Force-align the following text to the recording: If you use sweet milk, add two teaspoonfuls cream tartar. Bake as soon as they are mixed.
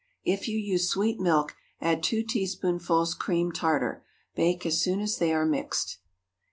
If 0.23 0.47
you 0.47 0.57
use 0.57 0.89
sweet 0.89 1.19
milk, 1.19 1.55
add 1.79 2.01
two 2.01 2.23
teaspoonfuls 2.23 3.13
cream 3.13 3.51
tartar. 3.51 4.03
Bake 4.35 4.65
as 4.65 4.81
soon 4.81 4.99
as 4.99 5.19
they 5.19 5.31
are 5.31 5.45
mixed. 5.45 5.99